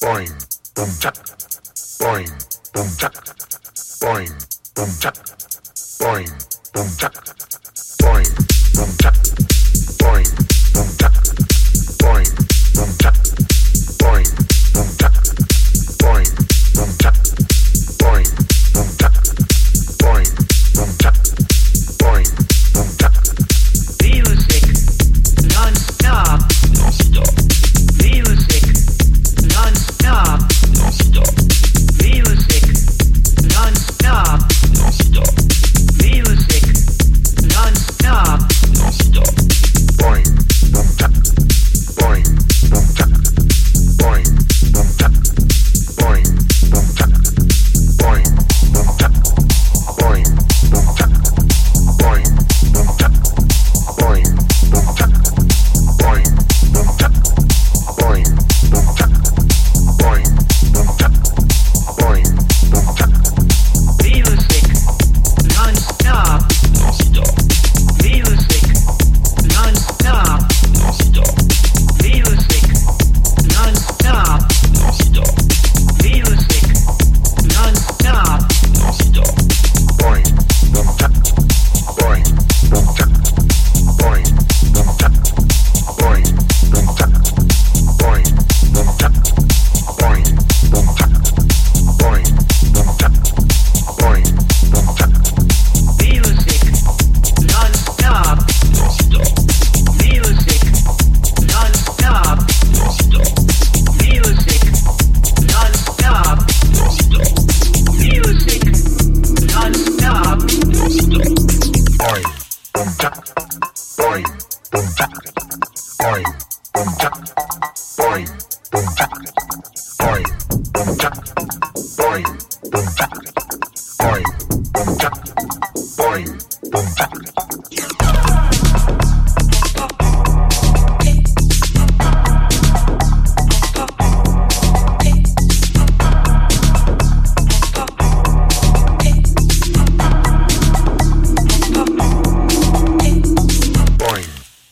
boing, 0.00 0.30
boom, 0.74 0.88
chuck, 1.00 1.14
boing, 1.98 2.30
boom, 2.72 2.88
chuck, 2.96 3.14
boing, 4.00 4.30
boom, 4.74 4.90
chuck, 5.00 5.14
boing, 5.98 6.30
boom, 6.72 6.88
chuck, 6.96 7.14
boing, 7.98 8.74
boom, 8.74 8.96
chuck. 8.98 9.37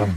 Dun, 0.00 0.16